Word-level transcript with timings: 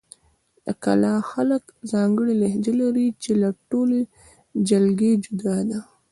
د 0.65 0.67
کلاخ 0.83 1.21
خلک 1.33 1.63
ځانګړې 1.91 2.33
لهجه 2.41 2.73
لري، 2.81 3.07
چې 3.23 3.31
له 3.41 3.49
ټولې 3.69 4.01
جلګې 4.69 5.11
جدا 5.23 5.57
ده. 5.69 5.79